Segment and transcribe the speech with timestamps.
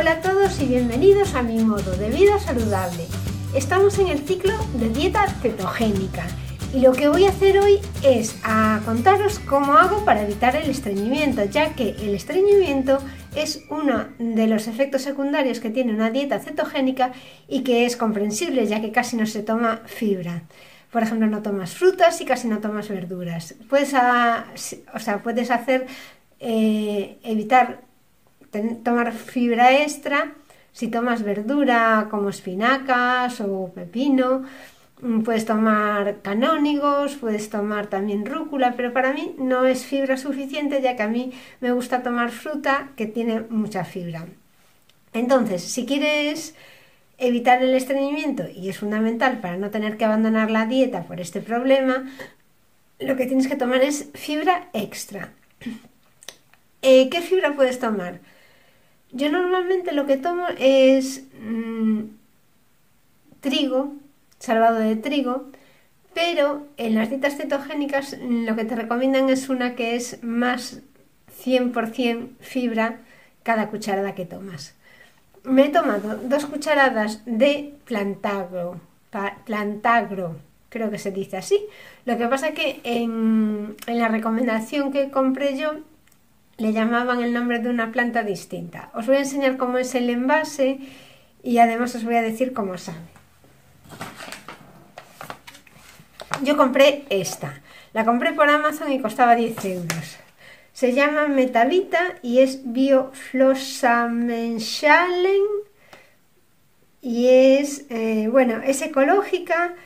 [0.00, 3.04] Hola a todos y bienvenidos a mi modo de vida saludable.
[3.54, 6.26] Estamos en el ciclo de dieta cetogénica
[6.72, 10.70] y lo que voy a hacer hoy es a contaros cómo hago para evitar el
[10.70, 12.98] estreñimiento, ya que el estreñimiento
[13.36, 17.12] es uno de los efectos secundarios que tiene una dieta cetogénica
[17.46, 20.44] y que es comprensible, ya que casi no se toma fibra.
[20.90, 23.54] Por ejemplo, no tomas frutas y casi no tomas verduras.
[23.68, 25.86] Puedes, o sea, puedes hacer
[26.38, 27.89] eh, evitar
[28.82, 30.34] tomar fibra extra
[30.72, 34.44] si tomas verdura como espinacas o pepino,
[35.02, 40.80] mm, puedes tomar canónigos, puedes tomar también rúcula, pero para mí no es fibra suficiente
[40.82, 44.26] ya que a mí me gusta tomar fruta que tiene mucha fibra.
[45.12, 46.54] Entonces, si quieres
[47.18, 51.40] evitar el estreñimiento y es fundamental para no tener que abandonar la dieta por este
[51.40, 52.08] problema,
[53.00, 55.30] lo que tienes que tomar es fibra extra.
[56.82, 58.20] Eh, ¿Qué fibra puedes tomar?
[59.12, 62.02] Yo normalmente lo que tomo es mm,
[63.40, 63.94] trigo,
[64.38, 65.46] salvado de trigo,
[66.14, 70.80] pero en las dietas cetogénicas lo que te recomiendan es una que es más
[71.44, 73.00] 100% fibra
[73.42, 74.74] cada cucharada que tomas.
[75.42, 78.80] Me he tomado dos cucharadas de plantagro,
[79.46, 80.36] plantagro,
[80.68, 81.58] creo que se dice así.
[82.04, 85.76] Lo que pasa que en, en la recomendación que compré yo
[86.60, 88.90] le llamaban el nombre de una planta distinta.
[88.92, 90.78] Os voy a enseñar cómo es el envase
[91.42, 92.98] y además os voy a decir cómo sabe.
[96.42, 97.62] Yo compré esta.
[97.94, 100.18] La compré por Amazon y costaba 10 euros.
[100.74, 105.40] Se llama Metalita y es Bioflossamenschalen
[107.00, 109.76] y es, eh, bueno, es ecológica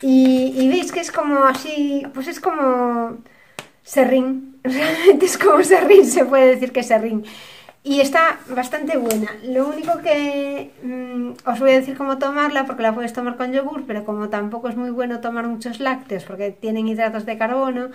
[0.00, 3.18] y, y veis que es como así, pues es como
[3.84, 7.24] serrín, realmente es como serrín, se puede decir que serrín.
[7.86, 9.30] Y está bastante buena.
[9.44, 13.52] Lo único que mm, os voy a decir cómo tomarla, porque la puedes tomar con
[13.52, 17.90] yogur, pero como tampoco es muy bueno tomar muchos lácteos porque tienen hidratos de carbono,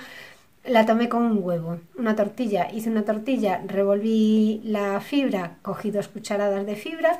[0.63, 2.69] la tomé con un huevo, una tortilla.
[2.71, 7.17] Hice una tortilla, revolví la fibra, cogí dos cucharadas de fibra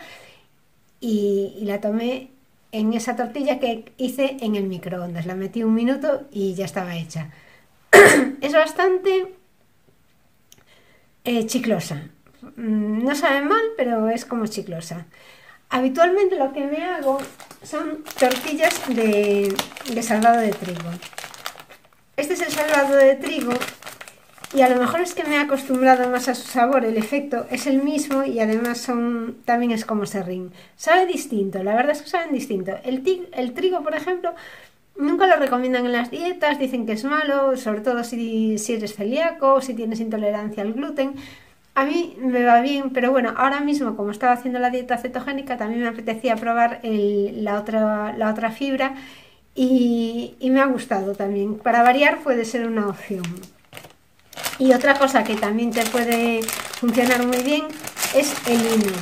[0.99, 2.29] y, y la tomé
[2.71, 5.25] en esa tortilla que hice en el microondas.
[5.25, 7.31] La metí un minuto y ya estaba hecha.
[8.41, 9.38] es bastante
[11.29, 12.09] eh, chiclosa.
[12.55, 15.05] Mm, no sabe mal, pero es como chiclosa.
[15.69, 17.19] Habitualmente lo que me hago
[17.61, 19.55] son tortillas de,
[19.93, 20.89] de salvado de trigo.
[22.17, 23.53] Este es el salvado de trigo
[24.55, 27.45] y a lo mejor es que me he acostumbrado más a su sabor, el efecto
[27.51, 30.51] es el mismo y además son, también es como serrín.
[30.75, 32.71] Sabe distinto, la verdad es que saben distinto.
[32.83, 34.33] El, el trigo, por ejemplo,
[34.99, 39.61] Nunca lo recomiendan en las dietas, dicen que es malo, sobre todo si, eres celíaco
[39.61, 41.13] si tienes intolerancia al gluten.
[41.73, 45.55] A mí me va bien, pero bueno, ahora mismo como estaba haciendo la dieta cetogénica,
[45.55, 48.95] también me apetecía probar la, otra, la otra fibra
[49.55, 51.55] y, y me ha gustado también.
[51.55, 53.23] Para variar puede ser una opción.
[54.57, 57.63] Y otra cosa que también te puede funcionar muy bien
[58.13, 58.97] es el lino.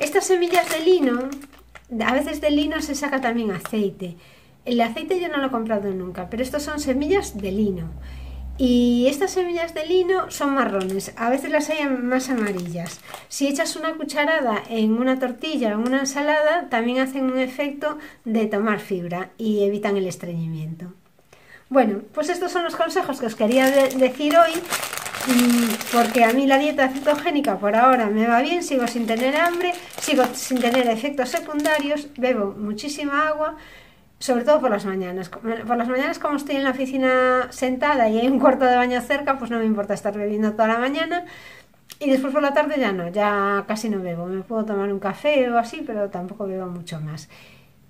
[0.00, 1.28] Estas semillas de lino,
[2.02, 4.16] a veces del lino se saca también aceite.
[4.66, 7.88] El aceite yo no lo he comprado nunca, pero estos son semillas de lino.
[8.58, 13.00] Y estas semillas de lino son marrones, a veces las hay más amarillas.
[13.28, 17.98] Si echas una cucharada en una tortilla o en una ensalada, también hacen un efecto
[18.24, 20.86] de tomar fibra y evitan el estreñimiento.
[21.68, 24.52] Bueno, pues estos son los consejos que os quería decir hoy,
[25.92, 29.74] porque a mí la dieta cetogénica por ahora me va bien, sigo sin tener hambre,
[30.00, 33.56] sigo sin tener efectos secundarios, bebo muchísima agua,
[34.18, 35.28] sobre todo por las mañanas.
[35.28, 39.00] Por las mañanas, como estoy en la oficina sentada y hay un cuarto de baño
[39.00, 41.26] cerca, pues no me importa estar bebiendo toda la mañana.
[41.98, 44.26] Y después por la tarde ya no, ya casi no bebo.
[44.26, 47.28] Me puedo tomar un café o así, pero tampoco bebo mucho más.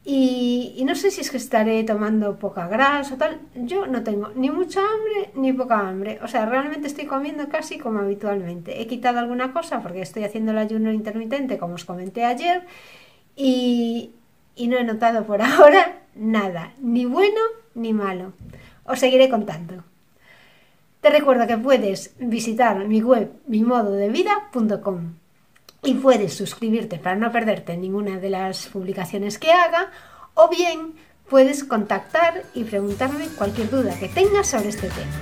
[0.08, 3.40] Y, no sé si es que estaré tomando poca grasa o tal.
[3.56, 6.20] Yo no tengo ni mucha hambre ni poca hambre.
[6.22, 8.80] O sea, realmente estoy comiendo casi como habitualmente.
[8.80, 12.64] He quitado alguna cosa porque estoy haciendo el ayuno intermitente, como os comenté ayer.
[13.34, 14.12] Y,
[14.54, 17.40] y no he notado por ahora nada, ni bueno
[17.74, 18.32] ni malo.
[18.84, 19.84] Os seguiré contando.
[21.00, 25.14] Te recuerdo que puedes visitar mi web mimododevida.com
[25.82, 29.90] y puedes suscribirte para no perderte ninguna de las publicaciones que haga
[30.34, 30.94] o bien
[31.28, 35.12] puedes contactar y preguntarme cualquier duda que tengas sobre este tema.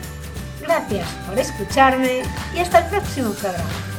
[0.62, 2.22] Gracias por escucharme
[2.54, 3.93] y hasta el próximo programa.